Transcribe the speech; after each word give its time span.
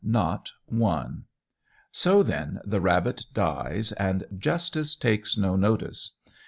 Not 0.03 0.53
one. 0.65 1.25
So, 1.91 2.23
then, 2.23 2.59
the 2.65 2.81
rabbit 2.81 3.25
dies, 3.35 3.91
and 3.91 4.25
justice 4.39 4.95
takes 4.95 5.37
no 5.37 5.55
notice. 5.55 6.13